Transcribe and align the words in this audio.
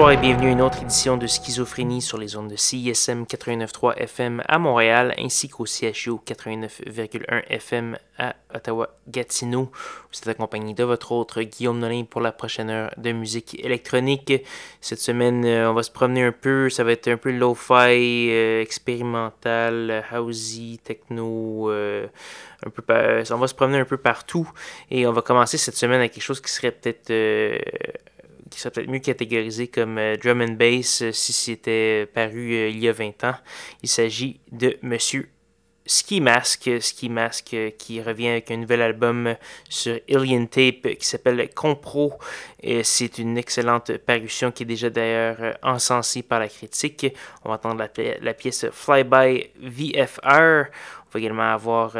Bonsoir 0.00 0.12
et 0.12 0.16
bienvenue 0.16 0.48
à 0.48 0.52
une 0.52 0.62
autre 0.62 0.80
édition 0.80 1.18
de 1.18 1.26
Schizophrénie 1.26 2.00
sur 2.00 2.16
les 2.16 2.34
ondes 2.34 2.48
de 2.48 2.56
CISM 2.56 3.24
89.3 3.24 3.96
FM 3.98 4.42
à 4.48 4.58
Montréal 4.58 5.14
ainsi 5.18 5.50
qu'au 5.50 5.66
CHU 5.66 6.12
89.1 6.26 7.42
FM 7.50 7.98
à 8.16 8.34
Ottawa-Gatineau. 8.54 9.70
Vous 9.70 10.18
êtes 10.18 10.28
accompagné 10.28 10.72
de 10.72 10.84
votre 10.84 11.12
autre 11.12 11.42
Guillaume 11.42 11.80
Nolin 11.80 12.04
pour 12.08 12.22
la 12.22 12.32
prochaine 12.32 12.70
heure 12.70 12.94
de 12.96 13.12
musique 13.12 13.62
électronique. 13.62 14.32
Cette 14.80 15.00
semaine, 15.00 15.44
euh, 15.44 15.70
on 15.70 15.74
va 15.74 15.82
se 15.82 15.90
promener 15.90 16.22
un 16.24 16.32
peu, 16.32 16.70
ça 16.70 16.82
va 16.82 16.92
être 16.92 17.08
un 17.08 17.18
peu 17.18 17.30
lo-fi, 17.30 18.30
euh, 18.30 18.62
expérimental, 18.62 20.02
housey, 20.14 20.78
techno, 20.82 21.70
euh, 21.70 22.06
un 22.64 22.70
peu 22.70 22.82
on 22.88 23.36
va 23.36 23.46
se 23.46 23.54
promener 23.54 23.78
un 23.78 23.84
peu 23.84 23.98
partout 23.98 24.50
et 24.90 25.06
on 25.06 25.12
va 25.12 25.20
commencer 25.20 25.58
cette 25.58 25.76
semaine 25.76 25.98
avec 25.98 26.12
quelque 26.12 26.24
chose 26.24 26.40
qui 26.40 26.50
serait 26.50 26.70
peut-être 26.70 27.12
qui 28.50 28.60
serait 28.60 28.72
peut-être 28.72 28.90
mieux 28.90 28.98
catégorisé 28.98 29.68
comme 29.68 29.96
euh, 29.98 30.16
drum 30.16 30.42
and 30.42 30.54
bass 30.54 31.02
euh, 31.02 31.12
si 31.12 31.32
c'était 31.32 32.06
paru 32.12 32.52
euh, 32.54 32.68
il 32.68 32.78
y 32.80 32.88
a 32.88 32.92
20 32.92 33.24
ans. 33.24 33.36
Il 33.82 33.88
s'agit 33.88 34.40
de 34.50 34.76
Monsieur 34.82 35.30
Ski 35.86 36.20
Mask, 36.20 36.70
Ski 36.80 37.08
Mask 37.08 37.56
qui 37.78 38.02
revient 38.02 38.28
avec 38.28 38.50
un 38.50 38.58
nouvel 38.58 38.82
album 38.82 39.34
sur 39.68 39.98
Alien 40.08 40.46
Tape 40.46 40.94
qui 40.98 41.06
s'appelle 41.06 41.48
Compro. 41.52 42.12
C'est 42.84 43.18
une 43.18 43.36
excellente 43.36 43.96
parution 43.96 44.52
qui 44.52 44.62
est 44.62 44.66
déjà 44.66 44.88
d'ailleurs 44.90 45.56
encensée 45.64 46.22
par 46.22 46.38
la 46.38 46.48
critique. 46.48 47.06
On 47.44 47.48
va 47.48 47.56
entendre 47.56 47.78
la, 47.96 48.18
la 48.20 48.34
pièce 48.34 48.66
Flyby 48.70 49.48
VFR. 49.58 50.68
On 50.68 51.10
va 51.12 51.18
également 51.18 51.50
avoir 51.50 51.96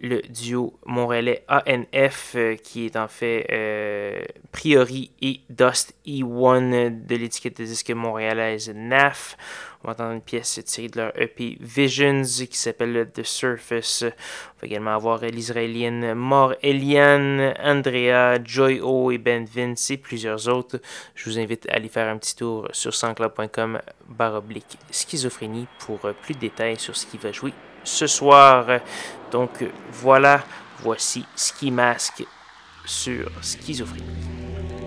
le 0.00 0.22
duo 0.22 0.78
montréalais 0.86 1.44
ANF, 1.48 2.32
euh, 2.34 2.56
qui 2.56 2.86
est 2.86 2.96
en 2.96 3.08
fait 3.08 3.46
euh, 3.50 4.22
Priori 4.52 5.10
et 5.22 5.40
Dust 5.48 5.94
E1 6.06 7.06
de 7.06 7.16
l'étiquette 7.16 7.58
de 7.58 7.64
disque 7.64 7.90
montréalaise 7.90 8.72
NAF. 8.74 9.36
On 9.82 9.88
va 9.88 9.92
entendre 9.92 10.12
une 10.12 10.20
pièce 10.20 10.60
tirée 10.64 10.88
de 10.88 10.98
leur 10.98 11.20
EP 11.20 11.56
Visions 11.60 12.22
qui 12.22 12.56
s'appelle 12.56 13.10
The 13.12 13.22
Surface. 13.22 14.02
On 14.02 14.60
va 14.62 14.66
également 14.66 14.94
avoir 14.94 15.20
l'israélienne 15.20 16.14
Mort 16.14 16.54
Eliane, 16.62 17.54
Andrea, 17.62 18.38
Joy 18.42 18.80
O 18.80 19.10
et 19.10 19.18
Ben 19.18 19.44
Vince 19.44 19.90
et 19.90 19.96
plusieurs 19.96 20.48
autres. 20.48 20.80
Je 21.14 21.28
vous 21.28 21.38
invite 21.38 21.68
à 21.68 21.74
aller 21.74 21.88
faire 21.88 22.08
un 22.08 22.18
petit 22.18 22.34
tour 22.34 22.68
sur 22.72 22.94
sansclub.com 22.94 23.80
baroblique 24.08 24.78
schizophrénie 24.90 25.66
pour 25.78 25.98
plus 26.22 26.34
de 26.34 26.40
détails 26.40 26.78
sur 26.78 26.96
ce 26.96 27.06
qui 27.06 27.18
va 27.18 27.30
jouer 27.30 27.52
ce 27.84 28.06
soir. 28.06 28.80
Donc 29.30 29.64
voilà, 29.92 30.42
voici 30.80 31.24
Ski 31.36 31.70
Mask 31.70 32.24
sur 32.84 33.30
Schizophrénie. 33.42 34.83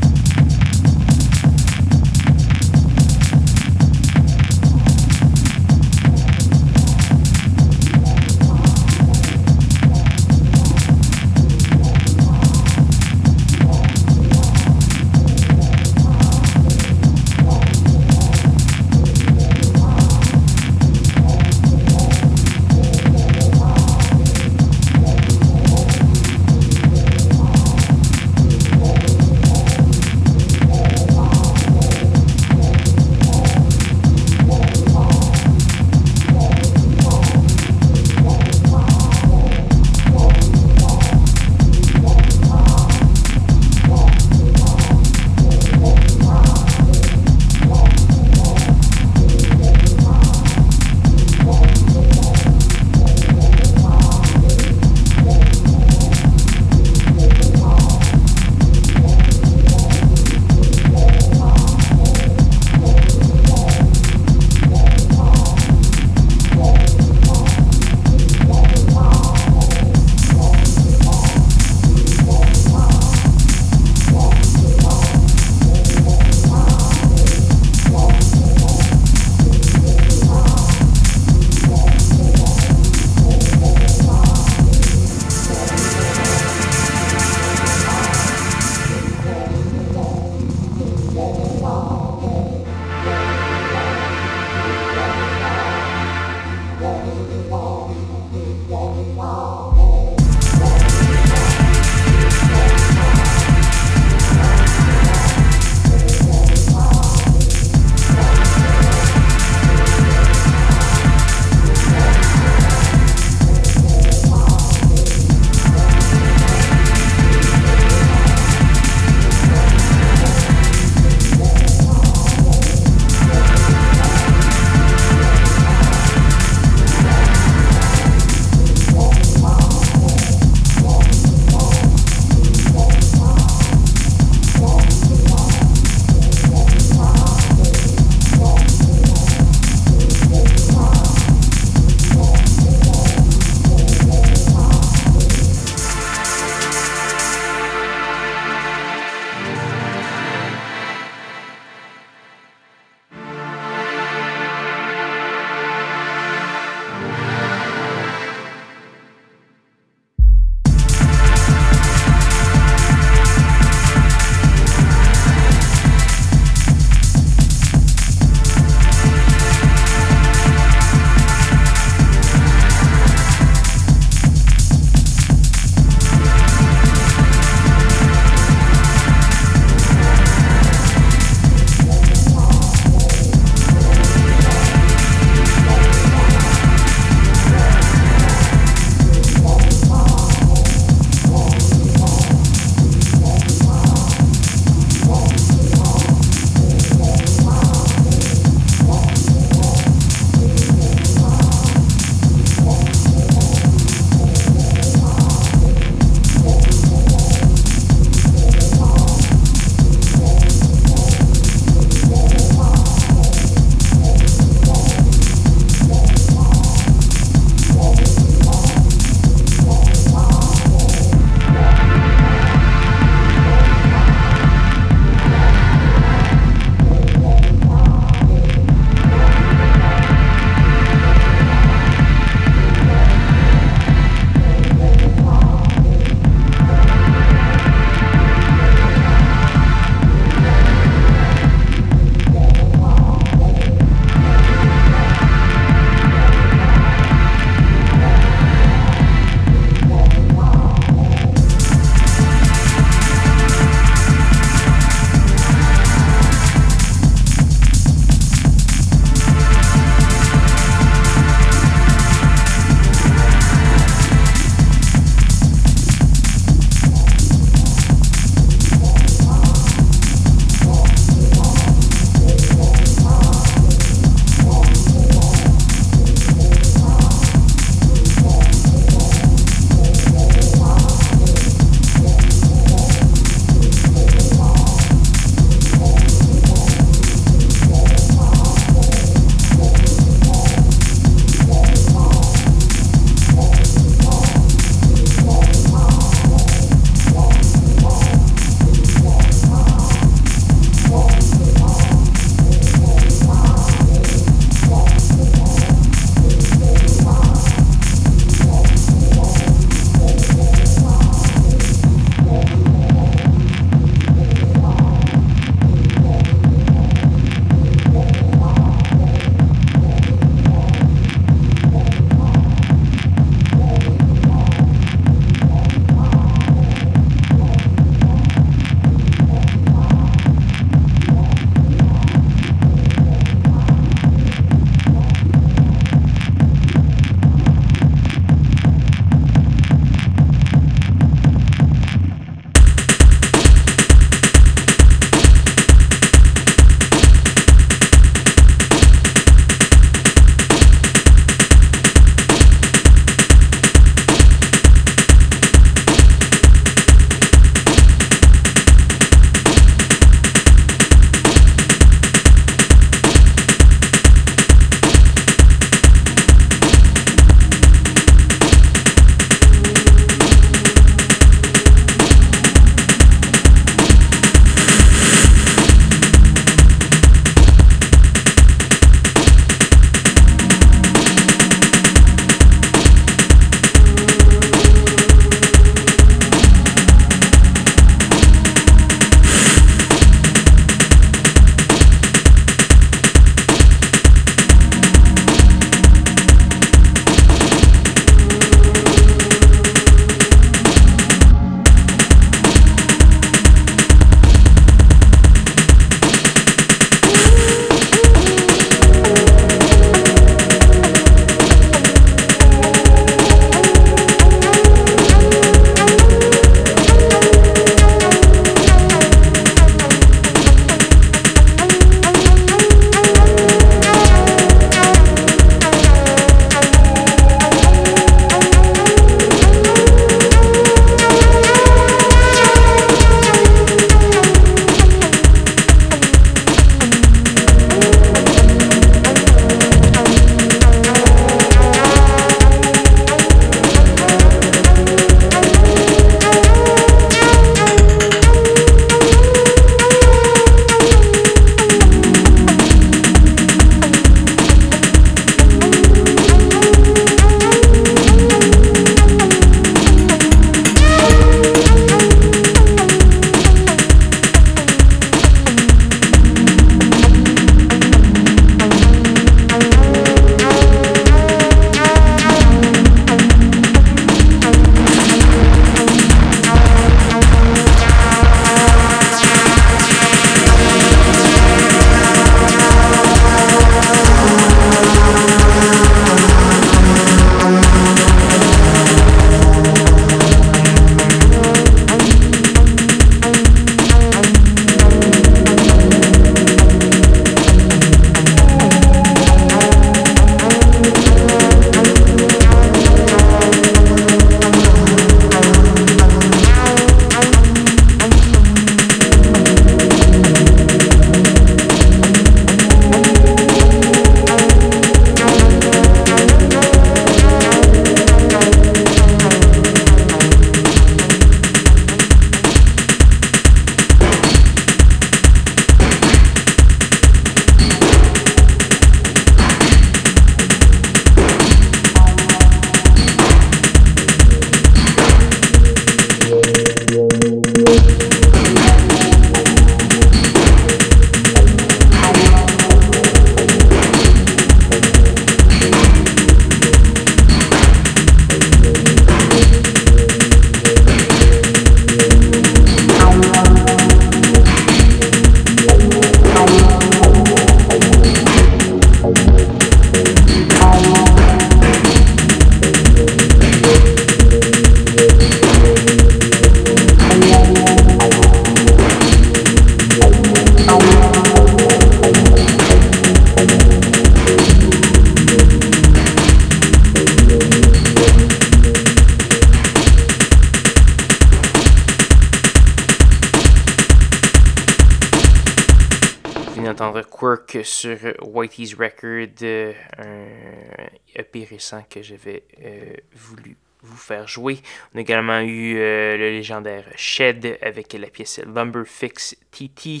Record, 588.78 589.42
euh, 589.42 589.72
un 589.98 590.86
EP 591.14 591.44
récent 591.44 591.84
que 591.88 592.02
j'avais 592.02 592.44
euh, 592.62 592.94
voulu 593.14 593.56
vous 593.82 593.96
faire 593.96 594.26
jouer. 594.26 594.58
On 594.94 594.98
a 594.98 595.00
également 595.00 595.40
eu 595.40 595.76
euh, 595.78 596.16
le 596.16 596.30
légendaire 596.30 596.84
Shed 596.96 597.58
avec 597.62 597.92
la 597.92 598.08
pièce 598.08 598.40
Lumber 598.44 598.84
Fix 598.84 599.36
TT, 599.50 600.00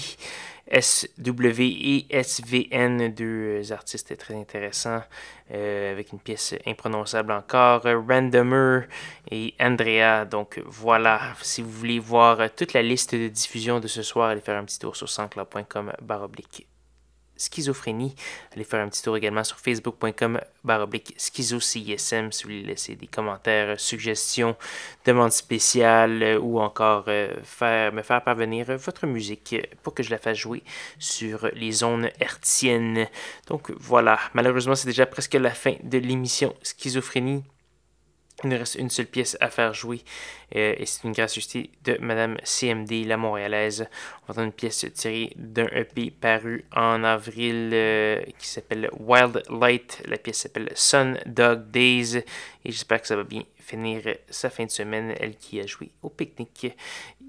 SW 0.70 1.60
et 1.60 2.06
SVN, 2.10 3.08
deux 3.14 3.72
artistes 3.72 4.16
très 4.16 4.34
intéressants 4.34 5.02
euh, 5.52 5.92
avec 5.92 6.12
une 6.12 6.18
pièce 6.18 6.54
imprononçable 6.66 7.32
encore, 7.32 7.82
Randomer 7.82 8.80
et 9.30 9.54
Andrea. 9.60 10.24
Donc 10.24 10.60
voilà, 10.66 11.20
si 11.42 11.62
vous 11.62 11.70
voulez 11.70 11.98
voir 12.00 12.50
toute 12.54 12.72
la 12.72 12.82
liste 12.82 13.14
de 13.14 13.28
diffusion 13.28 13.78
de 13.78 13.86
ce 13.86 14.02
soir, 14.02 14.30
allez 14.30 14.40
faire 14.40 14.58
un 14.58 14.64
petit 14.64 14.78
tour 14.78 14.96
sur 14.96 15.08
sancla.com 15.08 15.92
baroblique 16.02 16.66
schizophrénie. 17.36 18.14
Allez 18.54 18.64
faire 18.64 18.80
un 18.80 18.88
petit 18.88 19.02
tour 19.02 19.16
également 19.16 19.44
sur 19.44 19.58
facebook.com 19.58 20.40
baroblique 20.64 21.14
schizo-CISM 21.18 22.32
si 22.32 22.44
vous 22.44 22.50
voulez 22.50 22.62
laisser 22.62 22.96
des 22.96 23.06
commentaires, 23.06 23.78
suggestions, 23.78 24.56
demandes 25.04 25.32
spéciales 25.32 26.22
euh, 26.22 26.38
ou 26.38 26.60
encore 26.60 27.04
euh, 27.08 27.30
me 27.92 28.02
faire 28.02 28.22
parvenir 28.22 28.76
votre 28.76 29.06
musique 29.06 29.56
pour 29.82 29.94
que 29.94 30.02
je 30.02 30.10
la 30.10 30.18
fasse 30.18 30.38
jouer 30.38 30.62
sur 30.98 31.48
les 31.54 31.72
zones 31.72 32.10
hertziennes. 32.20 33.06
Donc 33.46 33.70
voilà, 33.78 34.18
malheureusement 34.34 34.74
c'est 34.74 34.88
déjà 34.88 35.06
presque 35.06 35.34
la 35.34 35.50
fin 35.50 35.74
de 35.82 35.98
l'émission 35.98 36.54
Schizophrénie. 36.62 37.42
Il 38.44 38.50
nous 38.50 38.58
reste 38.58 38.74
une 38.74 38.90
seule 38.90 39.06
pièce 39.06 39.36
à 39.40 39.48
faire 39.48 39.72
jouer 39.72 40.02
euh, 40.54 40.74
et 40.76 40.84
c'est 40.84 41.04
une 41.04 41.12
gracieuseté 41.12 41.70
de 41.84 41.96
Madame 42.00 42.36
CMD, 42.44 43.06
la 43.06 43.16
Montréalaise. 43.16 43.88
On 44.22 44.26
va 44.26 44.32
entendre 44.32 44.48
une 44.48 44.52
pièce 44.52 44.84
tirée 44.92 45.32
d'un 45.36 45.66
EP 45.68 46.10
paru 46.10 46.66
en 46.74 47.02
avril 47.02 47.70
euh, 47.72 48.20
qui 48.38 48.46
s'appelle 48.46 48.90
Wild 49.00 49.42
Light. 49.48 50.02
La 50.04 50.18
pièce 50.18 50.40
s'appelle 50.40 50.70
Sun 50.74 51.18
Dog 51.24 51.70
Days 51.70 52.16
et 52.18 52.24
j'espère 52.64 53.00
que 53.00 53.06
ça 53.06 53.16
va 53.16 53.24
bien 53.24 53.42
finir 53.58 54.02
sa 54.28 54.50
fin 54.50 54.66
de 54.66 54.70
semaine. 54.70 55.14
Elle 55.18 55.36
qui 55.36 55.58
a 55.58 55.66
joué 55.66 55.90
au 56.02 56.10
pique-nique 56.10 56.76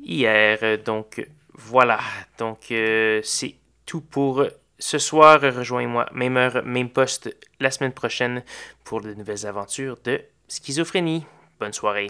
hier. 0.03 0.77
Donc 0.79 1.25
voilà, 1.53 1.99
donc 2.37 2.69
euh, 2.71 3.21
c'est 3.23 3.55
tout 3.85 4.01
pour 4.01 4.45
ce 4.77 4.97
soir. 4.97 5.39
Rejoignez-moi, 5.41 6.07
même 6.11 6.35
heure, 6.35 6.65
même 6.65 6.89
poste 6.89 7.33
la 7.61 7.71
semaine 7.71 7.93
prochaine 7.93 8.43
pour 8.83 8.99
de 8.99 9.13
nouvelles 9.13 9.45
aventures 9.47 9.97
de 10.03 10.21
Schizophrénie. 10.49 11.25
Bonne 11.59 11.73
soirée. 11.73 12.09